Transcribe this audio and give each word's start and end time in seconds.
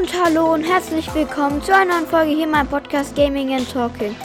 Und 0.00 0.14
hallo 0.24 0.54
und 0.54 0.62
herzlich 0.62 1.14
willkommen 1.14 1.62
zu 1.62 1.74
einer 1.74 1.96
neuen 1.96 2.06
Folge 2.06 2.30
hier 2.30 2.44
in 2.44 2.50
meinem 2.50 2.68
Podcast 2.68 3.14
Gaming 3.14 3.52
and 3.52 3.70
Talking. 3.70 4.16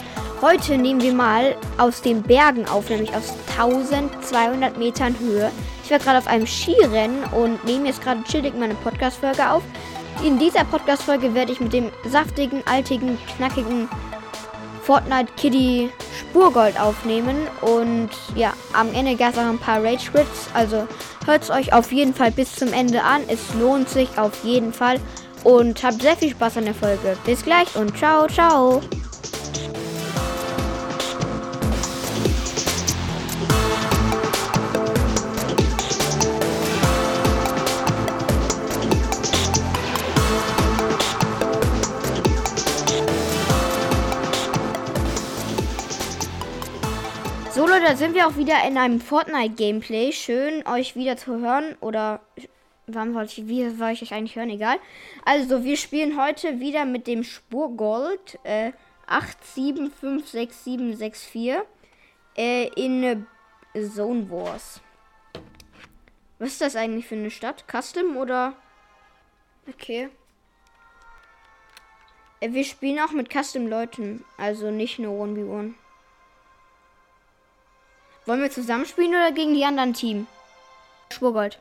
Heute 0.41 0.77
nehmen 0.77 1.01
wir 1.01 1.13
mal 1.13 1.53
aus 1.77 2.01
den 2.01 2.23
Bergen 2.23 2.65
auf, 2.69 2.89
nämlich 2.89 3.13
aus 3.13 3.33
1200 3.59 4.77
Metern 4.77 5.19
Höhe. 5.19 5.51
Ich 5.83 5.91
war 5.91 5.99
gerade 5.99 6.19
auf 6.19 6.27
einem 6.27 6.47
Skirennen 6.47 7.25
und 7.33 7.61
nehme 7.65 7.87
jetzt 7.87 8.01
gerade 8.01 8.23
chillig 8.23 8.53
meine 8.57 8.75
Podcast-Folge 8.75 9.51
auf. 9.51 9.63
In 10.23 10.39
dieser 10.39 10.63
Podcast-Folge 10.63 11.33
werde 11.33 11.51
ich 11.51 11.59
mit 11.59 11.73
dem 11.73 11.91
saftigen, 12.09 12.63
altigen, 12.65 13.17
knackigen 13.35 13.89
Fortnite 14.81 15.33
Kitty 15.35 15.89
Spurgold 16.17 16.79
aufnehmen. 16.79 17.35
Und 17.59 18.11
ja, 18.33 18.53
am 18.71 18.93
Ende 18.93 19.17
gab 19.17 19.33
es 19.33 19.37
auch 19.37 19.43
ein 19.43 19.59
paar 19.59 19.83
Rage 19.83 20.09
Quits. 20.09 20.47
Also 20.53 20.87
hört 21.25 21.43
es 21.43 21.49
euch 21.49 21.73
auf 21.73 21.91
jeden 21.91 22.13
Fall 22.13 22.31
bis 22.31 22.55
zum 22.55 22.71
Ende 22.71 23.03
an. 23.03 23.23
Es 23.27 23.53
lohnt 23.59 23.89
sich 23.89 24.17
auf 24.17 24.41
jeden 24.45 24.71
Fall. 24.71 25.01
Und 25.45 25.83
habt 25.83 26.01
sehr 26.01 26.17
viel 26.17 26.31
Spaß 26.31 26.57
an 26.57 26.65
der 26.65 26.73
Folge. 26.73 27.15
Bis 27.23 27.43
gleich 27.43 27.75
und 27.75 27.95
ciao, 27.95 28.27
ciao. 28.27 28.81
So 47.53 47.67
Leute, 47.67 47.83
da 47.83 47.95
sind 47.95 48.15
wir 48.15 48.27
auch 48.27 48.35
wieder 48.35 48.55
in 48.67 48.79
einem 48.79 48.99
Fortnite-Gameplay. 48.99 50.11
Schön, 50.11 50.67
euch 50.67 50.95
wieder 50.95 51.17
zu 51.17 51.39
hören. 51.39 51.75
Oder 51.81 52.19
wann 52.87 53.13
wollte 53.13 53.41
ich, 53.41 53.47
wie 53.47 53.69
soll 53.69 53.91
ich 53.91 54.01
euch 54.01 54.13
eigentlich 54.13 54.35
hören? 54.35 54.49
Egal. 54.49 54.79
Also, 55.23 55.63
wir 55.63 55.77
spielen 55.77 56.21
heute 56.21 56.59
wieder 56.59 56.83
mit 56.85 57.07
dem 57.07 57.23
Spurgold 57.23 58.37
äh, 58.43 58.73
87566764 59.07 61.61
äh, 62.37 62.67
in 62.75 63.03
äh, 63.03 63.17
Zone 63.83 64.29
Wars. 64.29 64.81
Was 66.39 66.49
ist 66.49 66.61
das 66.61 66.75
eigentlich 66.75 67.07
für 67.07 67.15
eine 67.15 67.31
Stadt? 67.31 67.65
Custom 67.67 68.17
oder? 68.17 68.53
Okay. 69.67 70.09
Äh, 72.39 72.51
wir 72.51 72.63
spielen 72.63 72.99
auch 72.99 73.11
mit 73.11 73.31
Custom-Leuten, 73.31 74.23
also 74.37 74.71
nicht 74.71 74.99
nur 74.99 75.23
1v1. 75.23 75.73
Wollen 78.25 78.41
wir 78.41 78.51
zusammenspielen 78.51 79.11
oder 79.11 79.31
gegen 79.31 79.53
die 79.53 79.65
anderen 79.65 79.93
Team? 79.93 80.27
Spurgold. 81.11 81.59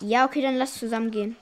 Ja, 0.00 0.24
okay, 0.24 0.42
dann 0.42 0.56
lass 0.56 0.78
zusammen 0.78 1.10
gehen. 1.10 1.36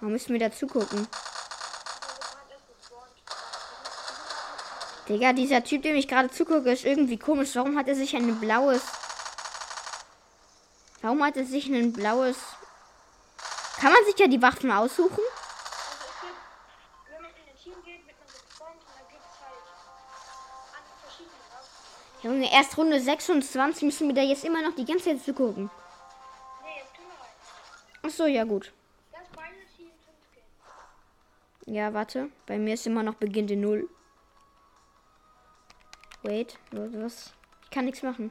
Warum 0.00 0.12
müssen 0.12 0.32
wir 0.32 0.40
da 0.40 0.52
zugucken? 0.52 1.08
Digga, 5.08 5.32
dieser 5.32 5.64
Typ, 5.64 5.82
dem 5.82 5.96
ich 5.96 6.06
gerade 6.06 6.30
zugucke, 6.30 6.70
ist 6.70 6.84
irgendwie 6.84 7.18
komisch. 7.18 7.54
Warum 7.54 7.78
hat 7.78 7.88
er 7.88 7.94
sich 7.94 8.14
ein 8.14 8.38
blaues. 8.38 8.82
Warum 11.00 11.24
hat 11.24 11.36
er 11.36 11.46
sich 11.46 11.66
ein 11.68 11.92
blaues. 11.92 12.36
Kann 13.80 13.92
man 13.92 14.04
sich 14.04 14.18
ja 14.18 14.26
die 14.26 14.42
Waffen 14.42 14.70
aussuchen? 14.70 15.22
Junge, 22.28 22.52
erst 22.52 22.76
Runde 22.76 23.00
26 23.00 23.84
müssen 23.84 24.06
wir 24.06 24.14
da 24.14 24.20
jetzt 24.20 24.44
immer 24.44 24.60
noch 24.60 24.74
die 24.74 24.84
ganze 24.84 25.04
Zeit 25.06 25.24
zugucken. 25.24 25.70
Ach 28.02 28.10
so, 28.10 28.26
ja 28.26 28.44
gut. 28.44 28.70
Das 29.10 29.22
ist 29.22 29.32
beide 29.34 29.54
Team 29.74 29.86
5 29.86 30.18
Kills. 30.34 31.74
Ja, 31.74 31.94
warte. 31.94 32.28
Bei 32.44 32.58
mir 32.58 32.74
ist 32.74 32.86
immer 32.86 33.02
noch 33.02 33.14
beginnt 33.14 33.50
in 33.50 33.62
0. 33.62 33.88
Wait, 36.22 36.58
was? 36.70 37.32
Ich 37.64 37.70
kann 37.70 37.86
nichts 37.86 38.02
machen. 38.02 38.30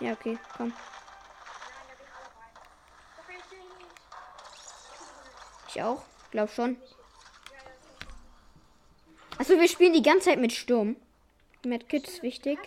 Ja, 0.00 0.12
okay, 0.12 0.38
komm. 0.56 0.72
Ich 5.68 5.82
auch. 5.82 6.02
Glaub 6.30 6.48
schon. 6.48 6.78
Achso, 9.36 9.58
wir 9.60 9.68
spielen 9.68 9.92
die 9.92 10.02
ganze 10.02 10.30
Zeit 10.30 10.38
mit 10.38 10.52
Sturm. 10.52 10.96
Medkit 11.64 12.08
ist 12.08 12.22
wichtig. 12.22 12.58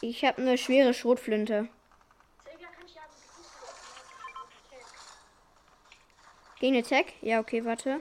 Ich 0.00 0.24
habe 0.24 0.38
eine 0.38 0.56
schwere 0.56 0.94
Schrotflinte. 0.94 1.68
Gegen 6.58 6.76
eine 6.76 6.86
Tag? 6.86 7.06
Ja, 7.22 7.40
okay, 7.40 7.64
warte. 7.64 8.00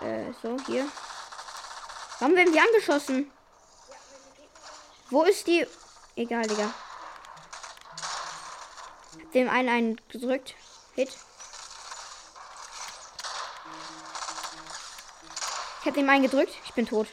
Äh, 0.00 0.32
so, 0.42 0.56
hier. 0.66 0.88
Warum 2.18 2.36
werden 2.36 2.54
wir 2.54 2.62
angeschossen? 2.62 3.30
Wo 5.10 5.24
ist 5.24 5.46
die? 5.46 5.66
Egal, 6.16 6.46
Digga. 6.46 6.72
Hab 9.20 9.32
dem 9.32 9.48
einen 9.48 9.68
einen 9.68 10.00
gedrückt. 10.08 10.54
Hit. 10.94 11.16
Ich 15.82 15.88
hab 15.88 15.94
dem 15.94 16.08
einen 16.08 16.22
gedrückt. 16.22 16.54
Ich 16.64 16.74
bin 16.74 16.86
tot. 16.86 17.08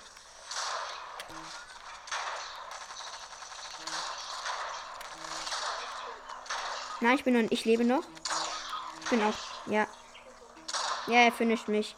Nein, 7.02 7.16
ich 7.16 7.24
bin 7.24 7.34
noch. 7.34 7.50
Ich 7.50 7.66
lebe 7.66 7.84
noch. 7.84 8.04
Ich 9.04 9.10
bin 9.10 9.24
auch. 9.24 9.34
Ja. 9.66 9.88
Ja, 11.08 11.16
er 11.16 11.32
finisht 11.32 11.68
mich. 11.68 11.96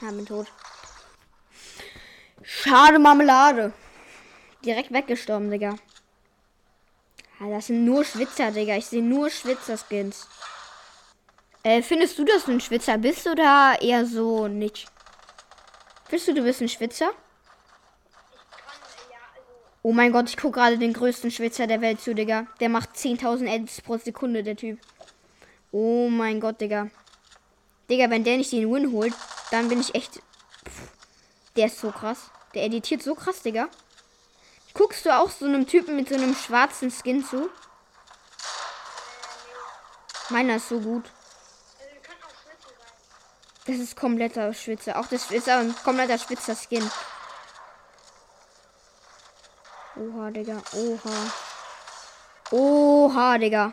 Ja, 0.00 0.10
bin 0.10 0.26
tot. 0.26 0.48
Schade 2.42 2.98
Marmelade. 2.98 3.72
Direkt 4.64 4.92
weggestorben, 4.92 5.52
Digga. 5.52 5.76
Ja, 7.38 7.50
das 7.50 7.68
sind 7.68 7.84
nur 7.84 8.04
Schwitzer, 8.04 8.50
Digga. 8.50 8.74
Ich 8.74 8.86
sehe 8.86 9.04
nur 9.04 9.30
Schwitzer-Skins. 9.30 10.26
Äh, 11.62 11.82
findest 11.82 12.18
du, 12.18 12.24
dass 12.24 12.46
du 12.46 12.50
ein 12.50 12.60
Schwitzer 12.60 12.98
bist 12.98 13.24
oder 13.28 13.78
eher 13.80 14.04
so 14.04 14.48
nicht? 14.48 14.90
Findest 16.08 16.28
du, 16.28 16.34
du 16.34 16.42
bist 16.42 16.60
ein 16.60 16.68
Schwitzer? 16.68 17.10
Oh 19.82 19.92
mein 19.92 20.12
Gott, 20.12 20.28
ich 20.28 20.36
gucke 20.36 20.58
gerade 20.58 20.78
den 20.78 20.92
größten 20.92 21.30
Schwitzer 21.30 21.66
der 21.66 21.80
Welt 21.80 22.00
zu, 22.00 22.14
Digga. 22.14 22.46
Der 22.58 22.68
macht 22.68 22.96
10.000 22.96 23.46
Edits 23.46 23.80
pro 23.80 23.98
Sekunde, 23.98 24.42
der 24.42 24.56
Typ. 24.56 24.80
Oh 25.70 26.08
mein 26.08 26.40
Gott, 26.40 26.60
Digga. 26.60 26.88
Digga, 27.88 28.10
wenn 28.10 28.24
der 28.24 28.36
nicht 28.36 28.50
den 28.50 28.72
Win 28.72 28.90
holt, 28.90 29.14
dann 29.50 29.68
bin 29.68 29.80
ich 29.80 29.94
echt. 29.94 30.14
Pff, 30.14 30.90
der 31.56 31.66
ist 31.66 31.78
so 31.78 31.92
krass. 31.92 32.30
Der 32.54 32.64
editiert 32.64 33.02
so 33.02 33.14
krass, 33.14 33.42
Digga. 33.42 33.68
Guckst 34.74 35.06
du 35.06 35.16
auch 35.16 35.30
so 35.30 35.44
einem 35.44 35.66
Typen 35.66 35.96
mit 35.96 36.08
so 36.08 36.16
einem 36.16 36.34
schwarzen 36.34 36.90
Skin 36.90 37.24
zu? 37.24 37.48
Meiner 40.30 40.56
ist 40.56 40.68
so 40.68 40.80
gut. 40.80 41.04
Also 41.78 41.92
wir 41.92 42.00
können 42.02 42.22
auch 42.24 42.30
Schwitze 42.30 42.74
sein. 42.76 42.92
Das 43.66 43.76
ist 43.76 43.96
kompletter 43.96 44.52
Schwitzer. 44.54 44.98
Auch 44.98 45.06
das 45.06 45.30
ist 45.30 45.48
ein 45.48 45.74
kompletter 45.84 46.18
Schwitzer 46.18 46.54
Skin. 46.54 46.88
Oha, 49.96 50.30
Digga. 50.30 50.62
Oha. 50.72 51.32
Oha, 52.52 53.38
Digga. 53.38 53.72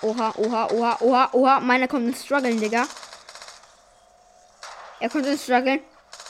Oha, 0.00 0.32
oha, 0.36 0.68
oha, 0.72 0.96
oha, 1.00 1.28
oha. 1.32 1.60
Meiner 1.60 1.88
kommt 1.88 2.06
ins 2.06 2.24
Struggeln, 2.24 2.60
Digga. 2.60 2.86
Er 5.00 5.10
kommt 5.10 5.26
ins 5.26 5.42
Struggeln. 5.42 5.80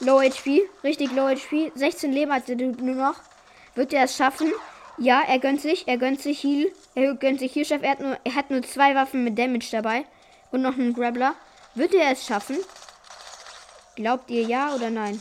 Low 0.00 0.20
HP. 0.20 0.68
Richtig 0.82 1.12
low 1.12 1.28
HP. 1.28 1.70
16 1.74 2.12
Leben 2.12 2.32
hat 2.32 2.48
er 2.48 2.56
nur 2.56 2.94
noch. 2.94 3.16
Wird 3.74 3.92
er 3.92 4.04
es 4.04 4.16
schaffen? 4.16 4.52
Ja, 4.96 5.22
er 5.26 5.38
gönnt 5.38 5.60
sich. 5.60 5.86
Er 5.86 5.98
gönnt 5.98 6.20
sich 6.22 6.42
Heal. 6.42 6.72
Er 6.94 7.14
gönnt 7.14 7.38
sich 7.40 7.54
Heal-Chef. 7.54 7.82
Er, 7.82 7.90
hat 7.90 8.00
nur- 8.00 8.18
er 8.24 8.34
hat 8.34 8.50
nur 8.50 8.62
zwei 8.62 8.94
Waffen 8.94 9.22
mit 9.22 9.38
Damage 9.38 9.68
dabei. 9.70 10.06
Und 10.50 10.62
noch 10.62 10.74
einen 10.74 10.94
Grappler. 10.94 11.34
Wird 11.74 11.94
er 11.94 12.12
es 12.12 12.24
schaffen? 12.26 12.58
Glaubt 13.96 14.30
ihr 14.30 14.42
ja 14.42 14.74
oder 14.74 14.90
nein? 14.90 15.20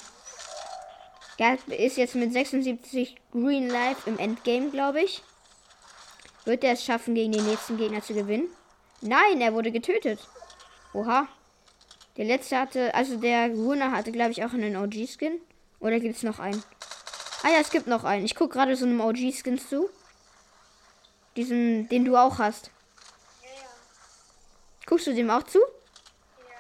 Er 1.37 1.57
ist 1.67 1.97
jetzt 1.97 2.15
mit 2.15 2.33
76 2.33 3.15
Green 3.31 3.69
Life 3.69 4.09
im 4.09 4.17
Endgame, 4.17 4.71
glaube 4.71 5.01
ich. 5.01 5.21
Wird 6.45 6.63
er 6.63 6.73
es 6.73 6.83
schaffen, 6.83 7.13
gegen 7.13 7.31
den 7.31 7.45
nächsten 7.45 7.77
Gegner 7.77 8.01
zu 8.01 8.13
gewinnen? 8.13 8.47
Nein, 9.01 9.41
er 9.41 9.53
wurde 9.53 9.71
getötet. 9.71 10.19
Oha. 10.93 11.27
Der 12.15 12.25
letzte 12.25 12.57
hatte, 12.57 12.95
also 12.95 13.17
der 13.17 13.49
Runner 13.49 13.91
hatte, 13.91 14.11
glaube 14.11 14.31
ich, 14.31 14.43
auch 14.43 14.53
einen 14.53 14.75
OG-Skin. 14.75 15.39
Oder 15.79 15.99
gibt 15.99 16.15
es 16.15 16.23
noch 16.23 16.39
einen? 16.39 16.63
Ah 17.43 17.49
ja, 17.49 17.59
es 17.59 17.69
gibt 17.69 17.85
noch 17.85 18.03
einen. 18.03 18.25
Ich 18.25 18.33
gucke 18.33 18.53
gerade 18.53 18.75
so 18.75 18.85
einem 18.85 19.01
OG-Skin 19.01 19.59
zu. 19.59 19.89
Diesen, 21.35 21.87
den 21.89 22.05
du 22.05 22.17
auch 22.17 22.39
hast. 22.39 22.71
Guckst 24.87 25.05
du 25.05 25.13
dem 25.13 25.29
auch 25.29 25.43
zu? 25.43 25.59
Ja. 25.59 26.55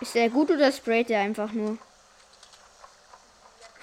Ist 0.00 0.14
der 0.14 0.30
gut 0.30 0.50
oder 0.50 0.72
sprayt 0.72 1.10
der 1.10 1.20
einfach 1.20 1.52
nur? 1.52 1.76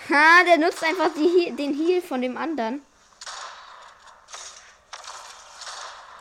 Ha, 0.10 0.44
der 0.46 0.58
nutzt 0.58 0.84
einfach 0.84 1.10
die, 1.16 1.56
den 1.56 1.74
Heal 1.76 2.02
von 2.02 2.22
dem 2.22 2.36
anderen. 2.38 2.82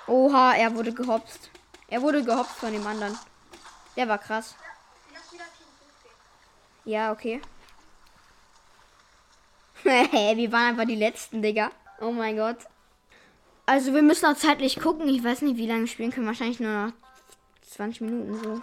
Oha, 0.06 0.54
er 0.54 0.74
wurde 0.74 0.92
gehopst. 0.92 1.50
Er 1.88 2.02
wurde 2.02 2.22
gehopst 2.22 2.56
von 2.56 2.72
dem 2.72 2.86
anderen. 2.86 3.18
Der 3.96 4.08
war 4.08 4.18
krass. 4.18 4.54
Ja, 4.60 5.14
lass 5.14 5.32
wieder 5.32 5.44
Team 5.56 5.66
5 5.80 6.02
gehen. 6.02 6.92
Ja, 6.92 7.10
okay. 7.10 7.40
Hä, 9.82 10.36
wir 10.36 10.52
waren 10.52 10.68
einfach 10.68 10.86
die 10.86 10.96
Letzten, 10.96 11.40
Digga. 11.40 11.70
Oh 12.00 12.12
mein 12.12 12.36
Gott. 12.36 12.58
Also 13.66 13.94
wir 13.94 14.02
müssen 14.02 14.26
auch 14.26 14.36
zeitlich 14.36 14.80
gucken. 14.80 15.08
Ich 15.08 15.22
weiß 15.22 15.42
nicht, 15.42 15.56
wie 15.56 15.66
lange 15.66 15.82
wir 15.82 15.88
spielen 15.88 16.10
können. 16.10 16.26
Wahrscheinlich 16.26 16.60
nur 16.60 16.72
noch 16.72 16.92
20 17.70 18.00
Minuten 18.02 18.42
so. 18.42 18.60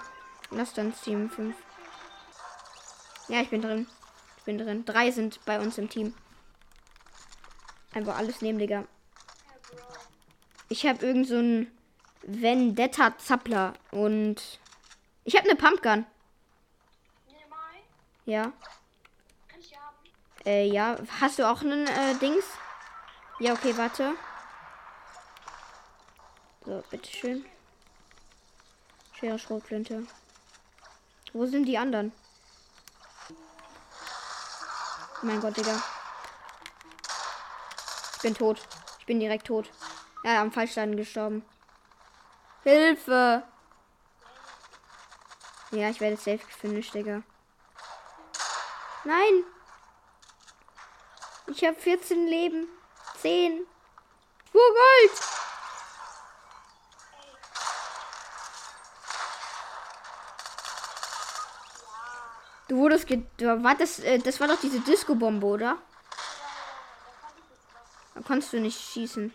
Lass 0.52 0.74
dann 0.74 0.94
Team 0.94 1.30
5. 1.30 1.56
Ja, 3.30 3.42
ich 3.42 3.50
bin 3.50 3.62
drin. 3.62 3.88
Ich 4.38 4.44
bin 4.44 4.58
drin. 4.58 4.86
Drei 4.86 5.12
sind 5.12 5.44
bei 5.46 5.60
uns 5.60 5.78
im 5.78 5.90
Team. 5.90 6.14
Einfach 7.94 8.18
alles 8.18 8.42
nehmen, 8.42 8.60
Digga. 8.60 8.86
Ich 10.68 10.86
habe 10.86 11.06
irgend 11.06 11.28
so 11.28 11.38
einen 11.38 11.72
Vendetta 12.24 13.18
Zappler 13.18 13.74
und 13.92 14.60
ich 15.24 15.36
habe 15.36 15.50
eine 15.50 15.56
Pumpgun. 15.58 16.06
Ja. 18.26 18.44
Kann 19.48 19.60
ich 19.60 19.76
haben. 19.76 19.96
Äh, 20.46 20.68
ja. 20.68 20.98
Hast 21.20 21.40
du 21.40 21.50
auch 21.50 21.62
einen 21.62 21.88
äh, 21.88 22.16
Dings? 22.22 22.46
Ja, 23.40 23.54
okay, 23.54 23.76
warte. 23.76 24.14
So, 26.66 26.84
bitteschön. 26.90 27.46
Schwere 29.14 29.40
Schrotflinte. 29.40 30.06
Wo 31.34 31.46
sind 31.46 31.66
die 31.66 31.78
anderen? 31.78 32.12
Mein 35.22 35.42
Gott, 35.42 35.58
Digga. 35.58 35.82
Ich 38.16 38.22
bin 38.22 38.36
tot. 38.36 38.62
Ich 39.00 39.06
bin 39.06 39.20
direkt 39.20 39.48
tot. 39.48 39.70
Ja, 40.24 40.42
am 40.42 40.52
Fallstein 40.52 40.96
gestorben. 40.96 41.46
Hilfe! 42.64 43.44
Ja, 45.72 45.90
ich 45.90 46.00
werde 46.00 46.18
safe 46.18 46.40
gefinisht, 46.40 46.94
Digga. 46.94 47.24
Nein! 49.04 49.44
Ich 51.48 51.64
habe 51.64 51.76
14 51.76 52.28
Leben. 52.28 52.68
10. 53.22 53.66
Wo 54.52 54.60
Gold? 54.60 55.29
Du 62.70 62.78
wurdest 62.78 63.08
ge 63.08 63.24
war 63.40 63.76
das, 63.76 63.98
äh, 64.00 64.20
das 64.20 64.40
war 64.40 64.48
doch 64.48 64.60
diese 64.62 64.80
Disco-Bombe, 64.82 65.46
oder? 65.46 65.78
Da 68.14 68.22
konntest 68.22 68.54
du 68.54 68.60
nicht 68.60 68.80
schießen. 68.80 69.34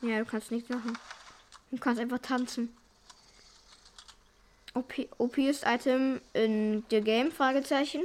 Ja, 0.00 0.18
du 0.20 0.24
kannst 0.24 0.50
nichts 0.50 0.70
machen. 0.70 0.98
Du 1.70 1.76
kannst 1.76 2.00
einfach 2.00 2.18
tanzen. 2.18 2.74
OP, 4.72 4.94
OPst 5.18 5.66
Item 5.66 6.22
in 6.32 6.82
the 6.88 7.02
game? 7.02 7.30
Fragezeichen. 7.30 8.04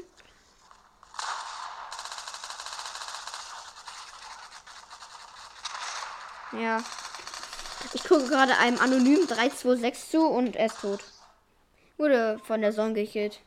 Ja. 6.51 6.83
Ich 7.93 8.03
gucke 8.03 8.27
gerade 8.27 8.57
einem 8.57 8.79
anonym 8.79 9.25
326 9.27 10.11
zu 10.11 10.27
und 10.27 10.57
er 10.57 10.65
ist 10.65 10.81
tot. 10.81 11.05
Wurde 11.97 12.39
von 12.43 12.61
der 12.61 12.73
Sonne 12.73 12.93
gekillt. 12.93 13.41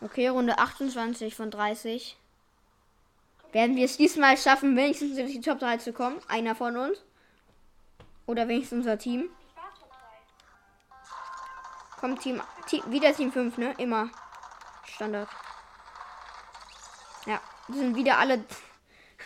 Okay, 0.00 0.28
Runde 0.28 0.58
28 0.58 1.34
von 1.34 1.50
30. 1.50 2.16
Werden 3.52 3.74
wir 3.76 3.84
es 3.84 3.96
diesmal 3.96 4.36
schaffen, 4.36 4.76
wenigstens 4.76 5.16
in 5.18 5.26
die 5.26 5.40
Top 5.40 5.58
3 5.58 5.78
zu 5.78 5.92
kommen? 5.92 6.20
Einer 6.28 6.54
von 6.54 6.76
uns? 6.76 7.02
Oder 8.26 8.46
wenigstens 8.48 8.78
unser 8.80 8.98
Team? 8.98 9.30
Ich 9.40 9.56
war 9.56 9.72
Top 9.78 9.90
3. 11.94 12.00
Kommt 12.00 12.20
Team, 12.20 12.42
Team 12.68 12.82
wieder 12.88 13.14
Team 13.14 13.32
5, 13.32 13.58
ne? 13.58 13.74
Immer. 13.78 14.10
Standard. 14.84 15.28
Ja, 17.26 17.40
sind 17.68 17.96
wieder 17.96 18.18
alle. 18.18 18.44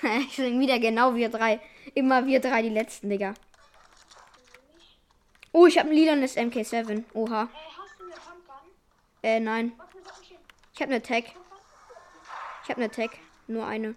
sind 0.34 0.60
wieder 0.60 0.78
genau 0.78 1.14
wir 1.14 1.28
drei. 1.28 1.60
Immer 1.94 2.26
wir 2.26 2.40
drei 2.40 2.62
die 2.62 2.68
letzten, 2.68 3.10
Digga. 3.10 3.34
Oh, 5.52 5.66
ich 5.66 5.78
habe 5.78 5.88
ein 5.88 5.94
lilanes 5.94 6.36
MK7. 6.36 7.04
Oha. 7.12 7.42
Ey, 7.42 7.48
hast 7.76 7.98
du 7.98 8.04
eine 8.04 8.14
Pumpgun? 8.14 8.70
Äh, 9.22 9.40
nein. 9.40 9.72
Ich 10.74 10.80
habe 10.80 10.92
eine 10.92 11.02
Tag. 11.02 11.24
Ich 12.62 12.70
habe 12.70 12.80
eine 12.80 12.90
Tag. 12.90 13.10
Nur 13.48 13.66
eine. 13.66 13.96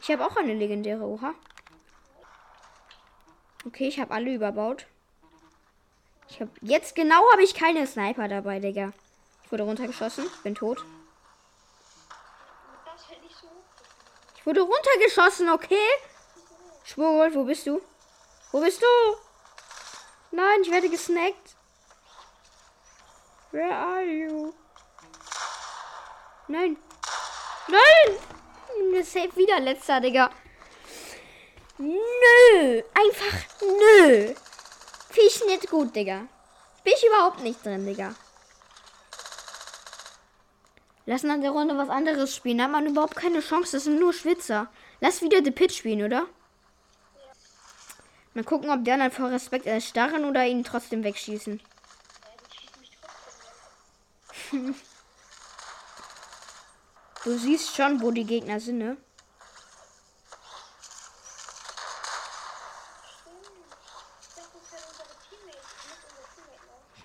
Ich 0.00 0.10
habe 0.10 0.24
auch 0.24 0.36
eine 0.36 0.54
legendäre. 0.54 1.02
Oha. 1.02 1.34
Okay, 3.66 3.88
ich 3.88 3.98
habe 3.98 4.14
alle 4.14 4.32
überbaut. 4.32 4.86
Ich 6.28 6.40
habe 6.40 6.50
jetzt 6.60 6.94
genau 6.94 7.20
habe 7.32 7.42
ich 7.42 7.54
keine 7.54 7.86
Sniper 7.86 8.28
dabei, 8.28 8.60
Digga. 8.60 8.92
Ich 9.44 9.50
wurde 9.52 9.64
runtergeschossen. 9.64 10.26
Bin 10.44 10.54
tot. 10.54 10.84
Ich 14.36 14.46
wurde 14.46 14.60
runtergeschossen, 14.60 15.50
okay? 15.50 15.76
Schwurwolf, 16.84 17.34
wo 17.34 17.44
bist 17.44 17.66
du? 17.66 17.82
Wo 18.50 18.60
bist 18.60 18.82
du? 18.82 18.86
Nein, 20.30 20.62
ich 20.62 20.70
werde 20.70 20.88
gesnackt. 20.88 21.56
Where 23.50 23.74
are 23.74 24.04
you? 24.04 24.54
Nein. 26.48 26.76
Nein! 27.68 28.18
Mir 28.90 29.04
safe 29.04 29.36
wieder 29.36 29.60
letzter, 29.60 30.00
Digga. 30.00 30.30
Nö. 31.78 32.82
Einfach 32.94 33.38
nö. 33.60 34.34
Finde 35.10 35.28
ich 35.28 35.44
nicht 35.46 35.70
gut, 35.70 35.94
Digga. 35.94 36.26
Bin 36.84 36.92
ich 36.96 37.06
überhaupt 37.06 37.40
nicht 37.40 37.64
drin, 37.64 37.84
Digga. 37.86 38.14
Lass 41.04 41.22
nach 41.22 41.40
der 41.40 41.50
Runde 41.50 41.76
was 41.76 41.88
anderes 41.88 42.34
spielen. 42.34 42.58
Da 42.58 42.64
hat 42.64 42.70
man 42.70 42.86
überhaupt 42.86 43.16
keine 43.16 43.40
Chance. 43.40 43.72
Das 43.72 43.84
sind 43.84 43.98
nur 43.98 44.12
Schwitzer. 44.12 44.68
Lass 45.00 45.22
wieder 45.22 45.42
The 45.42 45.50
Pitch 45.50 45.78
spielen, 45.78 46.04
oder? 46.04 46.26
Mal 48.34 48.44
gucken, 48.44 48.70
ob 48.70 48.84
die 48.84 48.92
anderen 48.92 49.12
vor 49.12 49.30
Respekt 49.30 49.66
erstarren 49.66 50.24
oder 50.24 50.44
ihn 50.46 50.64
trotzdem 50.64 51.04
wegschießen. 51.04 51.60
Du 57.24 57.36
siehst 57.36 57.76
schon, 57.76 58.00
wo 58.00 58.10
die 58.10 58.24
Gegner 58.24 58.58
sind, 58.58 58.78
ne? 58.78 58.96
Ne? 58.96 58.96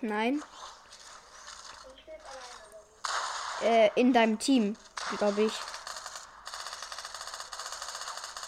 Nein. 0.01 0.43
Äh, 3.61 3.89
in 3.95 4.13
deinem 4.13 4.37
Team, 4.37 4.77
glaube 5.17 5.43
ich. 5.43 5.53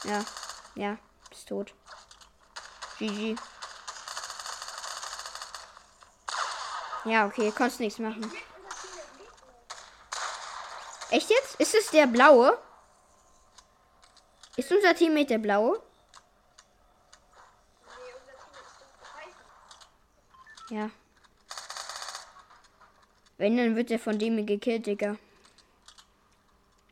Ja. 0.04 0.24
Ja. 0.76 0.98
Bist 1.30 1.50
tot. 1.50 1.74
GG. 3.00 3.36
Ja, 7.06 7.28
okay, 7.28 7.52
konntest 7.52 7.80
nichts 7.80 8.00
machen. 8.00 8.32
Echt 11.12 11.30
jetzt? 11.30 11.56
Ist 11.56 11.76
es 11.76 11.92
der 11.92 12.08
blaue? 12.08 12.58
Ist 14.58 14.72
unser 14.72 14.96
Teammate 14.96 15.28
der 15.28 15.38
blaue? 15.38 15.82
Ja. 20.70 20.90
Wenn, 23.38 23.58
dann 23.58 23.76
wird 23.76 23.92
er 23.92 24.00
von 24.00 24.18
dem 24.18 24.46
gekillt, 24.46 24.88
Digga. 24.88 25.18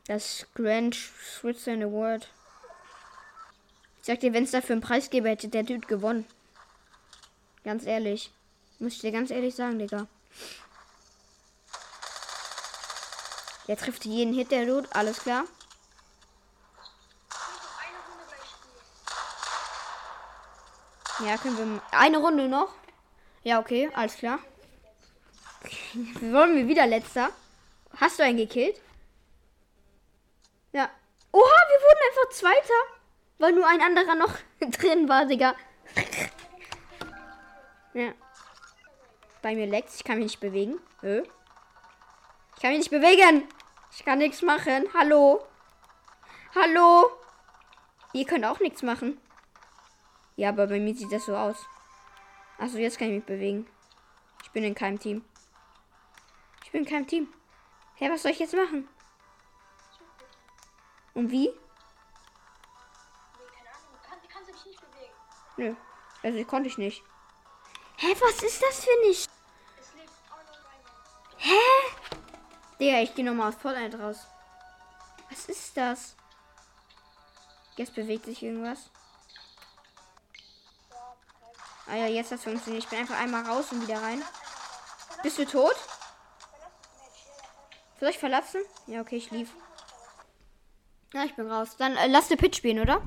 Das 0.06 0.46
Grand 0.54 0.94
Switzerland 0.94 1.84
Award. 1.84 2.28
Ich 4.04 4.08
sag 4.08 4.20
dir, 4.20 4.34
wenn 4.34 4.44
es 4.44 4.50
dafür 4.50 4.74
einen 4.74 4.82
Preis 4.82 5.08
gäbe, 5.08 5.30
hätte 5.30 5.48
der 5.48 5.62
Dude 5.62 5.86
gewonnen. 5.86 6.26
Ganz 7.64 7.86
ehrlich. 7.86 8.30
Muss 8.78 8.96
ich 8.96 9.00
dir 9.00 9.12
ganz 9.12 9.30
ehrlich 9.30 9.54
sagen, 9.54 9.78
Digga. 9.78 10.06
Der 13.66 13.78
trifft 13.78 14.04
jeden 14.04 14.34
Hit, 14.34 14.50
der 14.50 14.66
Dude. 14.66 14.94
Alles 14.94 15.20
klar. 15.20 15.44
Ja, 21.24 21.38
können 21.38 21.56
wir. 21.56 21.82
Eine 21.98 22.18
Runde 22.18 22.46
noch. 22.46 22.74
Ja, 23.42 23.58
okay, 23.58 23.90
alles 23.94 24.16
klar. 24.16 24.38
Wollen 26.20 26.56
wir 26.56 26.68
wieder 26.68 26.86
letzter? 26.86 27.30
Hast 27.96 28.18
du 28.18 28.22
einen 28.22 28.36
gekillt? 28.36 28.78
Ja. 30.72 30.90
Oha, 31.32 31.40
wir 31.40 31.80
wurden 31.80 32.00
einfach 32.10 32.36
Zweiter. 32.38 32.93
Weil 33.38 33.52
nur 33.52 33.66
ein 33.66 33.80
anderer 33.80 34.14
noch 34.14 34.36
drin 34.78 35.08
war, 35.08 35.26
Digga. 35.26 35.54
ja. 37.94 38.12
Bei 39.42 39.54
mir 39.54 39.66
leckt 39.66 39.94
ich 39.94 40.04
kann 40.04 40.16
mich 40.16 40.24
nicht 40.24 40.40
bewegen. 40.40 40.80
Hä? 41.02 41.22
Ich 42.56 42.62
kann 42.62 42.70
mich 42.70 42.78
nicht 42.78 42.90
bewegen. 42.90 43.46
Ich 43.90 44.04
kann 44.04 44.18
nichts 44.18 44.42
machen. 44.42 44.88
Hallo? 44.94 45.46
Hallo? 46.54 47.10
Ihr 48.12 48.24
könnt 48.24 48.44
auch 48.44 48.60
nichts 48.60 48.82
machen. 48.82 49.20
Ja, 50.36 50.48
aber 50.48 50.66
bei 50.66 50.80
mir 50.80 50.94
sieht 50.94 51.12
das 51.12 51.26
so 51.26 51.36
aus. 51.36 51.66
Achso, 52.58 52.78
jetzt 52.78 52.98
kann 52.98 53.08
ich 53.08 53.14
mich 53.16 53.24
bewegen. 53.24 53.66
Ich 54.42 54.50
bin 54.50 54.64
in 54.64 54.74
keinem 54.74 54.98
Team. 54.98 55.24
Ich 56.64 56.70
bin 56.70 56.84
in 56.84 56.88
keinem 56.88 57.06
Team. 57.06 57.28
Hä, 57.96 58.10
was 58.10 58.22
soll 58.22 58.32
ich 58.32 58.38
jetzt 58.38 58.54
machen? 58.54 58.88
Und 61.14 61.30
wie? 61.30 61.52
Nö. 65.56 65.74
Also 66.22 66.44
konnte 66.44 66.68
ich 66.68 66.78
nicht. 66.78 67.02
Hä, 67.96 68.14
was 68.20 68.42
ist 68.42 68.62
das 68.62 68.84
für 68.84 69.06
nicht? 69.06 69.30
Hä? 71.36 71.52
Digga, 72.80 73.00
ich 73.00 73.14
gehe 73.14 73.24
nochmal 73.24 73.50
aus 73.50 73.60
Fortnite 73.60 74.00
raus. 74.00 74.26
Was 75.30 75.46
ist 75.46 75.76
das? 75.76 76.16
Jetzt 77.76 77.94
bewegt 77.94 78.24
sich 78.24 78.42
irgendwas. 78.42 78.90
Ah 81.86 81.96
ja, 81.96 82.06
jetzt 82.06 82.30
hat 82.30 82.38
es 82.38 82.44
funktioniert. 82.44 82.84
Ich 82.84 82.88
bin 82.88 82.98
einfach 82.98 83.18
einmal 83.18 83.44
raus 83.44 83.70
und 83.72 83.82
wieder 83.82 84.00
rein. 84.02 84.22
Bist 85.22 85.38
du 85.38 85.46
tot? 85.46 85.76
Soll 88.00 88.08
ich 88.10 88.18
verlassen? 88.18 88.60
Ja, 88.86 89.00
okay, 89.00 89.16
ich 89.16 89.30
lief. 89.30 89.50
Ja, 91.12 91.24
ich 91.24 91.34
bin 91.36 91.50
raus. 91.50 91.76
Dann 91.78 91.96
äh, 91.96 92.08
lass 92.08 92.28
eine 92.28 92.36
Pitch 92.36 92.56
spielen, 92.56 92.80
oder? 92.80 93.02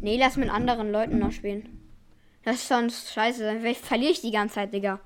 Nee, 0.00 0.18
lass 0.18 0.36
mit 0.36 0.50
anderen 0.50 0.92
Leuten 0.92 1.18
noch 1.18 1.32
spielen. 1.32 1.78
Das 2.44 2.56
ist 2.56 2.68
sonst 2.68 3.12
scheiße. 3.12 3.44
Dann 3.44 3.74
verliere 3.74 4.12
ich 4.12 4.20
die 4.20 4.30
ganze 4.30 4.56
Zeit, 4.56 4.72
Digga. 4.72 5.00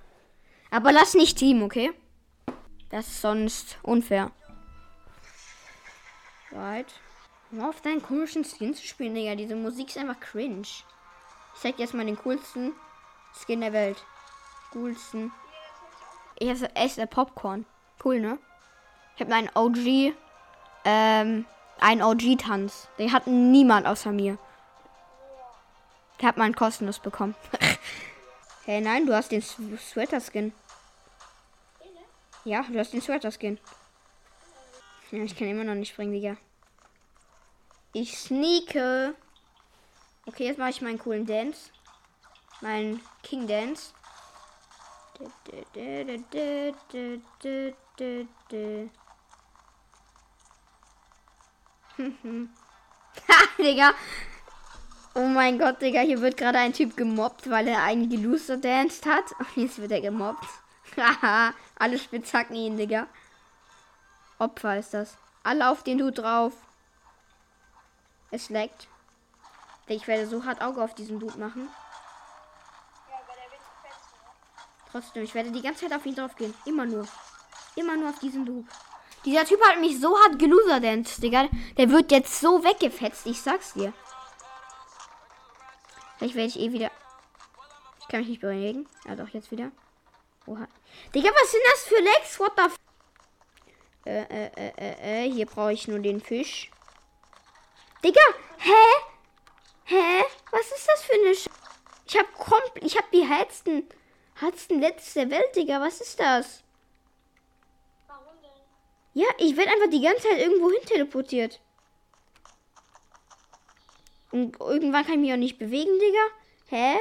Aber 0.70 0.92
lass 0.92 1.14
nicht 1.14 1.38
Team, 1.38 1.62
okay? 1.62 1.90
Das 2.90 3.08
ist 3.08 3.20
sonst 3.22 3.78
unfair. 3.82 4.30
Right. 6.50 6.92
Hör 7.50 7.68
auf 7.68 7.80
deinen 7.80 8.02
komischen 8.02 8.44
Skin 8.44 8.74
zu 8.74 8.86
spielen, 8.86 9.14
Digga. 9.14 9.34
Diese 9.34 9.56
Musik 9.56 9.88
ist 9.88 9.98
einfach 9.98 10.20
cringe. 10.20 10.62
Ich 10.62 10.84
zeig 11.60 11.76
dir 11.76 11.82
erstmal 11.82 12.06
den 12.06 12.18
coolsten 12.18 12.72
Skin 13.34 13.60
der 13.60 13.72
Welt. 13.72 13.96
Coolsten. 14.72 15.32
Ich 16.38 16.48
echt 16.74 16.98
ein 16.98 17.08
Popcorn. 17.08 17.66
Cool, 18.04 18.20
ne? 18.20 18.38
Ich 19.14 19.20
habe 19.20 19.34
einen 19.34 19.50
OG, 19.54 20.14
ähm, 20.84 21.44
einen 21.80 22.02
OG-Tanz. 22.02 22.88
Den 22.98 23.12
hat 23.12 23.26
niemand 23.26 23.86
außer 23.86 24.12
mir. 24.12 24.38
Ich 26.22 26.28
habe 26.28 26.38
meinen 26.38 26.54
kostenlos 26.54 27.00
bekommen. 27.00 27.34
hey, 28.64 28.80
nein, 28.80 29.06
du 29.06 29.12
hast 29.12 29.32
den 29.32 29.42
Sweater-Skin. 29.42 30.52
Ja, 32.44 32.62
du 32.62 32.78
hast 32.78 32.92
den 32.92 33.02
Sweater-Skin. 33.02 33.58
Ja, 35.10 35.18
ich 35.24 35.36
kann 35.36 35.48
immer 35.48 35.64
noch 35.64 35.74
nicht 35.74 35.90
springen, 35.90 36.12
Digga. 36.12 36.36
Ich 37.92 38.16
sneake. 38.16 39.16
Okay, 40.24 40.46
jetzt 40.46 40.58
mache 40.58 40.70
ich 40.70 40.80
meinen 40.80 41.00
coolen 41.00 41.26
Dance. 41.26 41.72
Meinen 42.60 43.00
King 43.24 43.48
Dance. 43.48 43.92
Ha, 53.28 53.44
Digga. 53.58 53.92
Oh 55.14 55.26
mein 55.26 55.58
Gott, 55.58 55.82
Digga, 55.82 56.00
hier 56.00 56.22
wird 56.22 56.38
gerade 56.38 56.58
ein 56.58 56.72
Typ 56.72 56.96
gemobbt, 56.96 57.50
weil 57.50 57.68
er 57.68 57.82
einen 57.82 58.08
geloser 58.08 58.56
danced 58.56 59.04
hat. 59.04 59.24
Und 59.38 59.56
jetzt 59.56 59.78
wird 59.78 59.92
er 59.92 60.00
gemobbt. 60.00 60.46
Haha, 60.96 61.52
alle 61.78 61.98
Spitzhacken 61.98 62.56
ihn, 62.56 62.78
Digga. 62.78 63.06
Opfer 64.38 64.78
ist 64.78 64.94
das. 64.94 65.18
Alle 65.42 65.68
auf 65.68 65.82
den 65.82 65.98
Dude 65.98 66.22
drauf. 66.22 66.54
Es 68.30 68.48
leckt. 68.48 68.88
Ich 69.86 70.06
werde 70.06 70.26
so 70.26 70.44
hart 70.44 70.62
Auge 70.62 70.82
auf 70.82 70.94
diesen 70.94 71.20
Dude 71.20 71.38
machen. 71.38 71.68
Ja, 73.10 73.16
weil 73.26 73.36
der 73.36 73.50
wird 73.50 73.60
fest, 73.82 74.14
ne? 74.14 74.90
Trotzdem, 74.90 75.22
ich 75.24 75.34
werde 75.34 75.50
die 75.50 75.60
ganze 75.60 75.86
Zeit 75.86 75.94
auf 75.94 76.06
ihn 76.06 76.14
drauf 76.14 76.34
gehen. 76.36 76.54
Immer 76.64 76.86
nur. 76.86 77.06
Immer 77.76 77.96
nur 77.96 78.08
auf 78.08 78.18
diesen 78.18 78.46
Dude. 78.46 78.66
Dieser 79.26 79.44
Typ 79.44 79.62
hat 79.62 79.78
mich 79.78 80.00
so 80.00 80.18
hart 80.18 80.38
geloser 80.38 80.80
danced, 80.80 81.22
Digga. 81.22 81.48
Der 81.76 81.90
wird 81.90 82.10
jetzt 82.10 82.40
so 82.40 82.64
weggefetzt, 82.64 83.26
ich 83.26 83.42
sag's 83.42 83.74
dir. 83.74 83.92
Vielleicht 86.22 86.36
werde 86.36 86.48
ich 86.50 86.60
eh 86.60 86.72
wieder. 86.72 86.92
Ich 87.98 88.06
kann 88.06 88.20
mich 88.20 88.28
nicht 88.28 88.42
bewegen. 88.42 88.88
Ja, 89.08 89.16
doch, 89.16 89.28
jetzt 89.30 89.50
wieder. 89.50 89.72
Oha. 90.46 90.68
Digga, 91.12 91.30
was 91.30 91.50
sind 91.50 91.62
das 91.72 91.82
für 91.82 92.00
Legs? 92.00 92.38
What 92.38 92.52
the 92.56 92.62
f 92.62 92.76
äh, 94.06 94.22
äh, 94.22 94.50
äh, 94.54 94.72
äh, 94.76 95.24
äh, 95.24 95.32
hier 95.32 95.46
brauche 95.46 95.72
ich 95.72 95.88
nur 95.88 95.98
den 95.98 96.20
Fisch. 96.20 96.70
Digga, 98.04 98.20
hä? 98.58 98.70
Hä? 99.86 100.22
Was 100.52 100.70
ist 100.70 100.86
das 100.86 101.02
für 101.02 101.14
eine 101.14 101.34
Sch 101.34 101.48
Ich 102.06 102.16
hab 102.16 102.32
komplett. 102.34 102.84
Ich 102.84 102.96
hab 102.96 103.10
die 103.10 103.26
hellsten. 103.26 103.88
Hellsten 104.38 104.78
Netz 104.78 105.14
der 105.14 105.28
Welt, 105.28 105.56
Digga. 105.56 105.80
Was 105.80 106.00
ist 106.00 106.20
das? 106.20 106.62
Warum 108.06 108.40
denn? 108.40 109.22
Ja, 109.22 109.26
ich 109.38 109.56
werde 109.56 109.72
einfach 109.72 109.90
die 109.90 110.02
ganze 110.02 110.28
Zeit 110.28 110.38
irgendwo 110.38 110.70
hin 110.70 110.86
teleportiert. 110.86 111.60
Und 114.32 114.58
irgendwann 114.60 115.04
kann 115.04 115.14
ich 115.14 115.20
mich 115.20 115.32
auch 115.32 115.36
nicht 115.36 115.58
bewegen, 115.58 115.92
Digga. 115.98 116.26
Hä? 116.68 116.96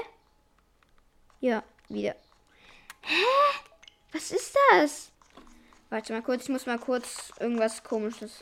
Ja, 1.39 1.63
wieder. 1.89 2.15
Hä? 3.01 3.25
Was 4.11 4.31
ist 4.31 4.55
das? 4.71 5.11
Warte 5.89 6.13
mal 6.13 6.21
kurz, 6.21 6.43
ich 6.43 6.49
muss 6.49 6.65
mal 6.65 6.77
kurz 6.77 7.31
irgendwas 7.39 7.83
komisches. 7.83 8.39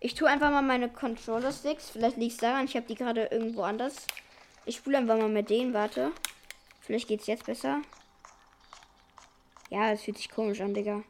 Ich 0.00 0.14
tue 0.14 0.28
einfach 0.28 0.50
mal 0.50 0.62
meine 0.62 0.88
Controller 0.88 1.52
Sticks. 1.52 1.90
Vielleicht 1.90 2.16
liegt 2.16 2.34
es 2.34 2.38
daran, 2.38 2.64
ich 2.64 2.76
habe 2.76 2.86
die 2.86 2.94
gerade 2.94 3.26
irgendwo 3.26 3.62
anders. 3.62 4.06
Ich 4.64 4.76
spule 4.76 4.98
einfach 4.98 5.16
mal 5.16 5.28
mit 5.28 5.50
denen, 5.50 5.74
warte. 5.74 6.12
Vielleicht 6.80 7.08
geht's 7.08 7.26
jetzt 7.26 7.46
besser. 7.46 7.82
Ja, 9.70 9.92
es 9.92 10.02
fühlt 10.02 10.16
sich 10.16 10.30
komisch 10.30 10.60
an, 10.60 10.74
Digga. 10.74 11.02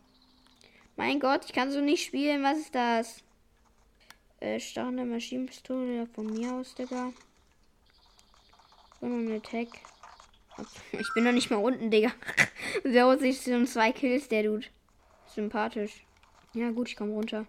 Mein 0.97 1.20
Gott, 1.20 1.44
ich 1.44 1.52
kann 1.52 1.70
so 1.70 1.80
nicht 1.80 2.04
spielen. 2.04 2.42
Was 2.42 2.58
ist 2.58 2.75
das? 2.75 3.23
Äh, 4.40 4.61
starrende 4.61 5.04
Maschinenpistole 5.04 6.07
von 6.14 6.26
mir 6.26 6.54
aus, 6.54 6.75
Digga. 6.75 7.12
Und 9.00 9.12
eine 9.12 9.37
Attack. 9.37 9.68
Ich 10.92 11.12
bin 11.14 11.25
noch 11.25 11.33
nicht 11.33 11.50
mal 11.50 11.57
unten, 11.57 11.90
Digga. 11.90 12.12
Holt 12.85 13.21
sich 13.21 13.42
schon 13.42 13.66
zwei 13.66 13.90
Kills, 13.90 14.28
der 14.28 14.45
Dude. 14.45 14.66
Sympathisch. 15.26 16.04
Ja, 16.52 16.71
gut, 16.71 16.88
ich 16.88 16.97
komme 16.97 17.12
runter. 17.12 17.47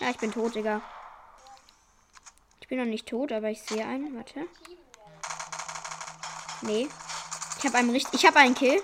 Ja, 0.00 0.10
ich 0.10 0.18
bin 0.18 0.32
tot, 0.32 0.54
Digga. 0.54 0.82
Ich 2.60 2.68
bin 2.68 2.78
noch 2.78 2.84
nicht 2.84 3.08
tot, 3.08 3.32
aber 3.32 3.50
ich 3.50 3.62
sehe 3.62 3.86
einen. 3.86 4.16
Warte. 4.16 4.46
Nee. 6.62 6.88
Ich 7.58 7.64
habe 7.64 7.78
einen 7.78 7.90
richtig. 7.90 8.14
Ich 8.14 8.26
habe 8.26 8.38
einen 8.40 8.54
Kill. 8.54 8.82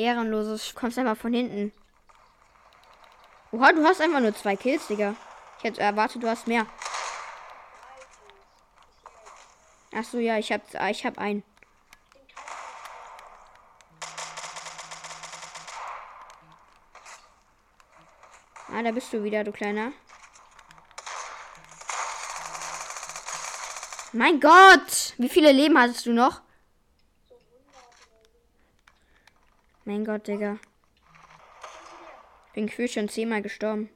Ehrenloses. 0.00 0.74
Kommst 0.74 0.98
einfach 0.98 1.16
von 1.16 1.32
hinten. 1.32 1.72
Oha, 3.52 3.72
du 3.72 3.84
hast 3.84 4.00
einfach 4.00 4.20
nur 4.20 4.34
zwei 4.34 4.56
Kills, 4.56 4.86
Digga. 4.86 5.14
Ich 5.58 5.64
hätte 5.64 5.80
erwartet, 5.80 6.22
du 6.22 6.28
hast 6.28 6.46
mehr. 6.46 6.66
Ach 9.94 10.04
so, 10.04 10.18
ja, 10.18 10.38
ich 10.38 10.52
hab, 10.52 10.62
ah, 10.74 10.88
ich 10.88 11.04
hab 11.04 11.18
einen. 11.18 11.42
Ah, 18.72 18.82
da 18.82 18.92
bist 18.92 19.12
du 19.12 19.22
wieder, 19.24 19.42
du 19.42 19.50
Kleiner. 19.50 19.92
Mein 24.12 24.40
Gott! 24.40 25.14
Wie 25.18 25.28
viele 25.28 25.52
Leben 25.52 25.78
hattest 25.78 26.06
du 26.06 26.12
noch? 26.12 26.40
Mein 29.90 30.04
Gott, 30.04 30.28
Digga. 30.28 30.56
Ich 32.46 32.52
bin 32.52 32.68
gefühlt 32.68 32.92
schon 32.92 33.08
zehnmal 33.08 33.42
gestorben. 33.42 33.90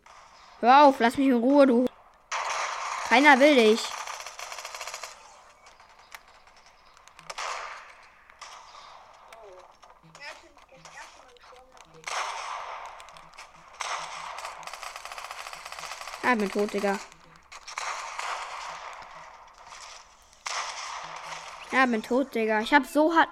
Hör 0.59 0.87
auf, 0.87 0.99
lass 0.99 1.17
mich 1.19 1.29
in 1.29 1.35
Ruhe, 1.35 1.69
du. 1.69 1.87
Keiner 3.09 3.39
will 3.39 3.55
dich. 3.55 3.81
Ah, 16.25 16.35
bin 16.35 16.51
tot, 16.51 16.73
Digga. 16.73 16.99
Ja, 21.71 21.87
bin 21.87 22.03
tot, 22.03 22.35
Digga. 22.35 22.63
Ich 22.63 22.75
hab 22.75 22.85
so 22.85 23.15
hart. 23.15 23.29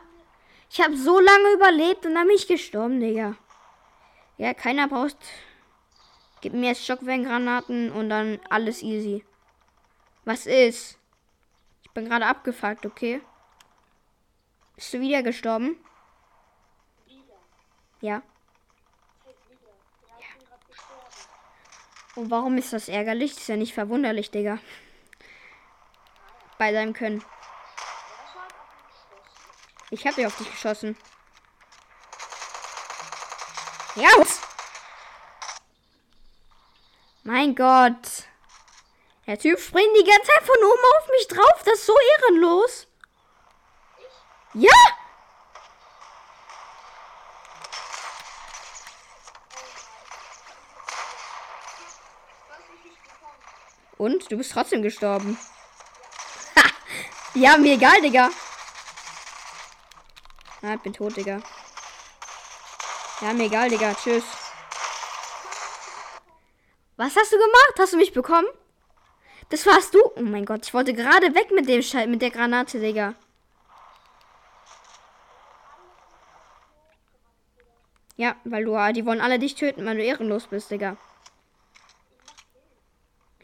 Ich 0.75 0.81
hab 0.81 0.95
so 0.95 1.21
lange 1.21 1.53
überlebt 1.53 2.07
und 2.07 2.15
dann 2.15 2.27
bin 2.27 2.35
ich 2.35 2.47
gestorben, 2.47 2.99
Digga. 2.99 3.37
Ja, 4.39 4.55
keiner 4.55 4.89
braucht. 4.89 5.19
Gib 6.41 6.55
mir 6.55 6.69
jetzt 6.69 6.87
Schockwellengranaten 6.87 7.93
und 7.93 8.09
dann 8.09 8.41
alles 8.49 8.83
easy. 8.83 9.23
Was 10.25 10.47
ist? 10.47 10.99
Ich 11.83 11.91
bin 11.91 12.07
gerade 12.07 12.25
abgefuckt, 12.25 12.87
okay? 12.87 13.21
Bist 14.75 14.95
du 14.95 15.01
wieder 15.01 15.23
gestorben? 15.23 15.77
Wieder. 17.05 17.37
Ja. 18.01 18.23
Hey, 19.25 19.35
wieder. 19.51 19.73
Ja, 20.09 20.25
ich 20.27 20.39
bin 20.39 20.47
gerade 20.49 20.65
gestorben. 20.71 21.05
Und 22.15 22.31
warum 22.31 22.57
ist 22.57 22.73
das 22.73 22.89
ärgerlich? 22.89 23.33
ist 23.33 23.49
ja 23.49 23.57
nicht 23.57 23.75
verwunderlich, 23.75 24.31
Digga. 24.31 24.59
Bei 26.57 26.73
seinem 26.73 26.95
Können. 26.95 27.19
Ja, 27.19 27.27
das 28.17 28.35
war 28.35 28.43
halt 28.43 28.55
auf 28.55 28.75
mich 28.75 28.89
geschossen. 28.89 29.43
Ich 29.93 30.07
hab 30.07 30.15
dir 30.15 30.27
auf 30.27 30.37
dich 30.39 30.51
geschossen. 30.51 30.97
Ja. 33.95 34.09
Mein 37.25 37.55
Gott. 37.55 38.25
Der 39.27 39.39
Typ 39.39 39.61
springt 39.61 39.95
die 39.95 40.05
ganze 40.05 40.29
Zeit 40.29 40.45
von 40.47 40.57
oben 40.57 40.83
auf 40.97 41.09
mich 41.09 41.29
drauf. 41.29 41.63
Das 41.67 41.75
ist 41.75 41.85
so 41.85 41.95
ehrenlos. 42.23 42.87
Ja. 44.55 44.73
Und 53.99 54.33
du 54.33 54.39
bist 54.39 54.53
trotzdem 54.53 54.81
gestorben. 54.81 55.39
Ha. 56.57 56.71
Ja, 57.35 57.59
mir 57.59 57.75
egal, 57.75 58.01
Digga. 58.01 58.31
Ah, 60.63 60.75
ich 60.75 60.81
bin 60.81 60.93
tot, 60.93 61.17
Digga. 61.17 61.43
Ja, 63.21 63.33
mir 63.33 63.47
egal, 63.47 63.69
Digga. 63.69 63.95
Tschüss. 63.95 64.25
Was 66.97 67.17
hast 67.17 67.33
du 67.33 67.37
gemacht? 67.37 67.75
Hast 67.79 67.93
du 67.93 67.97
mich 67.97 68.13
bekommen? 68.13 68.47
Das 69.49 69.67
warst 69.67 69.93
du? 69.95 70.01
Oh 70.17 70.21
mein 70.21 70.45
Gott, 70.45 70.67
ich 70.67 70.73
wollte 70.73 70.95
gerade 70.95 71.35
weg 71.35 71.51
mit 71.53 71.69
dem 71.69 71.83
Scheiß, 71.83 72.07
mit 72.07 72.23
der 72.23 72.31
Granate, 72.31 72.79
Digga. 72.79 73.15
Ja, 78.17 78.37
weil 78.45 78.65
du, 78.65 78.93
die 78.93 79.05
wollen 79.05 79.21
alle 79.21 79.39
dich 79.39 79.57
töten, 79.57 79.85
weil 79.85 79.97
du 79.97 80.05
ehrenlos 80.05 80.47
bist, 80.47 80.71
Digga. 80.71 80.97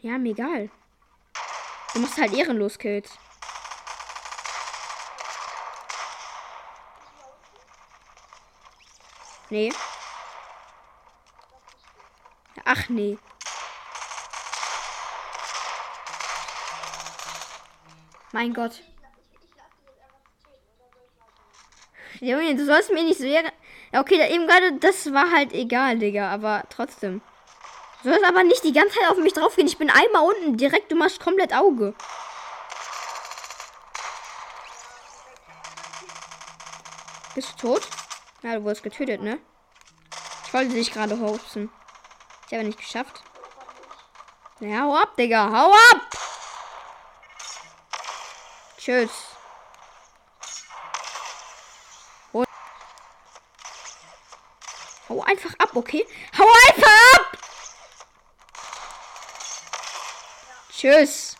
Ja, 0.01 0.17
mir 0.17 0.31
egal. 0.31 0.69
Du 1.93 1.99
machst 1.99 2.17
halt 2.17 2.33
ehrenlos 2.33 2.77
Kills. 2.79 3.11
Nee. 9.49 9.73
Ach 12.65 12.87
nee. 12.89 13.17
Mein 18.31 18.53
Gott. 18.53 18.83
Junge, 22.19 22.55
du 22.55 22.65
sollst 22.65 22.91
mir 22.91 23.03
nicht 23.03 23.17
so. 23.17 23.25
Ja, 23.25 23.41
okay, 23.93 24.17
da 24.17 24.27
eben 24.27 24.45
gerade, 24.45 24.73
das 24.79 25.11
war 25.13 25.31
halt 25.31 25.53
egal, 25.53 25.97
Digga, 25.97 26.29
aber 26.29 26.63
trotzdem. 26.69 27.21
Du 28.03 28.09
sollst 28.09 28.25
aber 28.25 28.43
nicht 28.43 28.63
die 28.63 28.73
ganze 28.73 28.99
Zeit 28.99 29.09
auf 29.09 29.17
mich 29.17 29.33
draufgehen. 29.33 29.67
Ich 29.67 29.77
bin 29.77 29.89
einmal 29.89 30.23
unten 30.23 30.57
direkt, 30.57 30.91
du 30.91 30.95
machst 30.95 31.19
komplett 31.19 31.55
Auge. 31.55 31.95
Bist 37.33 37.53
du 37.63 37.67
tot? 37.67 37.87
Ja, 38.41 38.55
du 38.55 38.63
wurdest 38.63 38.83
getötet, 38.83 39.21
ne? 39.21 39.39
Ich 40.45 40.53
wollte 40.53 40.73
dich 40.73 40.91
gerade 40.91 41.19
hosten. 41.19 41.71
Ich 42.47 42.53
habe 42.53 42.63
nicht 42.63 42.79
geschafft. 42.79 43.21
Na, 44.61 44.81
hau 44.81 44.95
ab, 44.95 45.15
Digga. 45.17 45.51
Hau 45.51 45.71
ab! 45.71 46.17
Tschüss. 48.77 49.11
Und 52.31 52.47
hau 55.09 55.21
einfach 55.23 55.53
ab, 55.59 55.69
okay? 55.75 56.07
Hau 56.37 56.47
einfach 56.67 56.91
ab! 57.15 57.37
Tschüss. 60.71 61.35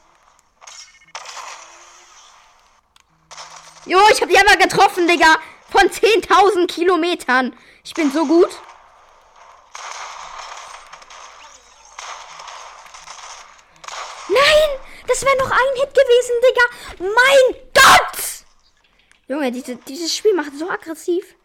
Jo, 3.85 3.99
ich 4.11 4.21
hab 4.21 4.29
die 4.29 4.37
einmal 4.37 4.57
getroffen, 4.57 5.07
Digga. 5.07 5.37
Von 5.79 5.89
10.000 5.89 6.67
Kilometern. 6.67 7.57
Ich 7.85 7.93
bin 7.93 8.11
so 8.11 8.25
gut. 8.25 8.49
Nein! 14.27 14.79
Das 15.07 15.23
wäre 15.23 15.37
noch 15.37 15.49
ein 15.49 15.75
Hit 15.75 15.93
gewesen, 15.93 16.35
Digga. 16.43 17.13
Mein 17.15 17.61
Gott! 17.73 18.45
Junge, 19.29 19.53
diese, 19.53 19.77
dieses 19.77 20.13
Spiel 20.13 20.33
macht 20.33 20.53
so 20.57 20.69
aggressiv. 20.69 21.35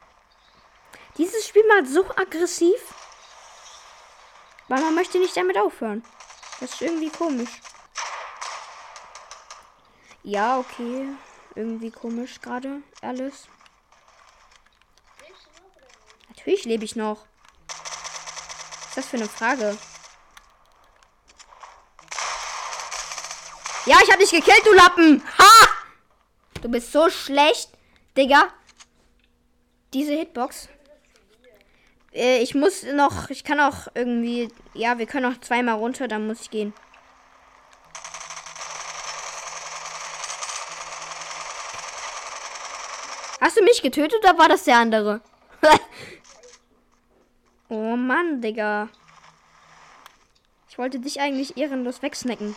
Dieses 1.16 1.46
Spiel 1.46 1.64
macht 1.68 1.86
so 1.86 2.04
aggressiv. 2.16 2.80
Weil 4.66 4.80
man 4.80 4.96
möchte 4.96 5.18
nicht 5.18 5.36
damit 5.36 5.56
aufhören. 5.58 6.02
Das 6.58 6.72
ist 6.72 6.82
irgendwie 6.82 7.10
komisch. 7.10 7.60
Ja, 10.24 10.58
okay. 10.58 11.06
Irgendwie 11.54 11.92
komisch 11.92 12.40
gerade 12.40 12.82
alles. 13.00 13.46
Lebst 15.20 15.46
du 15.46 15.62
noch 15.62 15.76
oder 15.76 15.86
nicht? 16.28 16.33
Natürlich 16.44 16.66
lebe 16.66 16.84
ich 16.84 16.94
noch. 16.94 17.24
Was 17.68 18.88
ist 18.88 18.96
das 18.98 19.06
für 19.06 19.16
eine 19.16 19.28
Frage? 19.28 19.78
Ja, 23.86 23.96
ich 24.02 24.10
hab 24.10 24.18
dich 24.18 24.30
gekillt, 24.30 24.60
du 24.66 24.74
Lappen. 24.74 25.22
Ha! 25.38 25.68
Du 26.60 26.68
bist 26.68 26.92
so 26.92 27.08
schlecht, 27.08 27.70
Digga. 28.14 28.48
Diese 29.94 30.12
Hitbox. 30.12 30.68
Äh, 32.12 32.42
ich 32.42 32.54
muss 32.54 32.82
noch, 32.82 33.30
ich 33.30 33.42
kann 33.42 33.58
auch 33.58 33.88
irgendwie, 33.94 34.50
ja, 34.74 34.98
wir 34.98 35.06
können 35.06 35.32
noch 35.32 35.40
zweimal 35.40 35.76
runter, 35.76 36.08
dann 36.08 36.26
muss 36.26 36.42
ich 36.42 36.50
gehen. 36.50 36.74
Hast 43.40 43.56
du 43.56 43.64
mich 43.64 43.80
getötet 43.80 44.18
oder 44.22 44.36
war 44.36 44.50
das 44.50 44.64
der 44.64 44.76
andere? 44.76 45.22
oh 47.74 47.96
Mann, 47.96 48.40
Digga. 48.40 48.88
Ich 50.68 50.78
wollte 50.78 50.98
dich 50.98 51.20
eigentlich 51.20 51.56
ehrenlos 51.56 52.02
wegsnacken. 52.02 52.56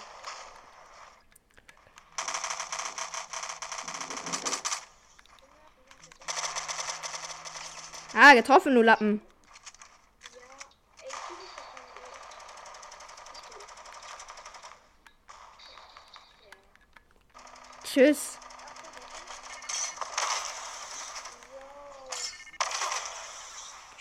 Ah, 8.13 8.33
getroffen, 8.33 8.75
du 8.75 8.81
Lappen. 8.81 9.21
Tschüss. 17.83 18.39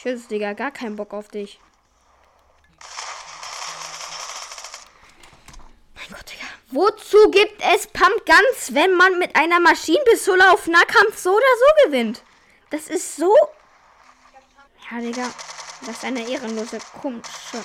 Tschüss, 0.07 0.29
Digga. 0.29 0.53
Gar 0.53 0.71
keinen 0.71 0.95
Bock 0.95 1.13
auf 1.13 1.27
dich. 1.27 1.59
Mein 5.97 6.07
Gott, 6.11 6.31
Digga. 6.31 6.47
Wozu 6.71 7.29
gibt 7.33 7.61
es 7.75 7.89
Pumpguns, 7.89 8.73
wenn 8.73 8.95
man 8.95 9.19
mit 9.19 9.35
einer 9.35 9.59
Maschinenpistole 9.59 10.53
auf 10.53 10.69
Nahkampf 10.69 11.19
so 11.19 11.31
oder 11.31 11.41
so 11.41 11.87
gewinnt? 11.87 12.23
Das 12.71 12.87
ist 12.87 13.17
so. 13.17 13.35
Ja, 14.89 15.01
Digga. 15.01 15.29
Das 15.81 15.97
ist 15.97 16.05
eine 16.05 16.29
ehrenlose, 16.29 16.79
komische. 17.01 17.65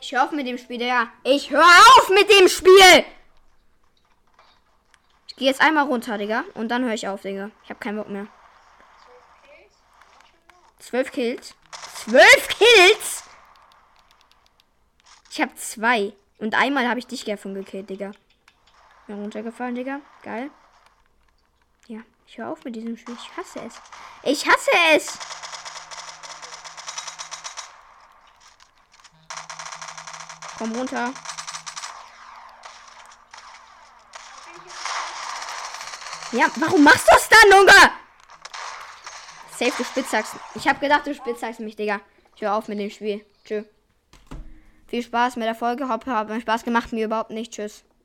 Ich 0.00 0.12
höre 0.12 0.24
auf 0.24 0.30
mit 0.30 0.46
dem 0.46 0.56
Spiel, 0.56 0.78
Digga. 0.78 1.12
Ich 1.24 1.50
höre 1.50 1.66
auf 1.98 2.08
mit 2.08 2.30
dem 2.30 2.48
Spiel! 2.48 3.04
Ich 5.26 5.36
gehe 5.36 5.48
jetzt 5.48 5.60
einmal 5.60 5.84
runter, 5.84 6.16
Digga. 6.16 6.44
Und 6.54 6.68
dann 6.68 6.82
höre 6.86 6.94
ich 6.94 7.08
auf, 7.08 7.20
Digga. 7.20 7.50
Ich 7.64 7.68
habe 7.68 7.78
keinen 7.78 7.98
Bock 7.98 8.08
mehr. 8.08 8.26
Zwölf 10.78 11.10
Kills. 11.12 11.54
Zwölf 11.94 12.48
Kills! 12.48 13.24
Ich 15.30 15.40
habe 15.40 15.54
zwei. 15.56 16.14
Und 16.38 16.54
einmal 16.54 16.88
habe 16.88 16.98
ich 16.98 17.06
dich 17.06 17.24
davon 17.24 17.54
gekillt, 17.54 17.90
Digga. 17.90 18.12
Bin 19.06 19.20
runtergefallen, 19.20 19.74
Digga. 19.74 20.00
Geil. 20.22 20.50
Ja, 21.86 22.00
ich 22.26 22.38
höre 22.38 22.48
auf 22.48 22.64
mit 22.64 22.76
diesem 22.76 22.96
Spiel. 22.96 23.14
Ich 23.14 23.36
hasse 23.36 23.60
es. 23.60 23.74
Ich 24.22 24.46
hasse 24.46 24.70
es! 24.94 25.18
Komm 30.58 30.72
runter. 30.72 31.12
Ja, 36.32 36.46
warum 36.56 36.84
machst 36.84 37.06
du 37.06 37.12
das 37.12 37.28
dann, 37.28 37.50
Junge? 37.50 37.92
Safe, 39.58 39.72
du 39.76 39.82
spitzhackst. 39.82 40.36
Ich 40.54 40.68
hab 40.68 40.80
gedacht, 40.80 41.04
du 41.04 41.12
spitzhackst 41.12 41.58
mich, 41.58 41.74
Digga. 41.74 42.00
Ich 42.36 42.42
hör 42.42 42.54
auf 42.54 42.68
mit 42.68 42.78
dem 42.78 42.90
Spiel. 42.90 43.24
Tschö. 43.44 43.64
Viel 44.86 45.02
Spaß 45.02 45.34
mit 45.34 45.46
der 45.46 45.56
Folge. 45.56 45.88
Hoffe, 45.88 46.14
hat 46.14 46.28
mir 46.28 46.40
Spaß 46.40 46.62
gemacht. 46.62 46.92
Mir 46.92 47.06
überhaupt 47.06 47.30
nicht. 47.30 47.52
Tschüss. 47.52 47.82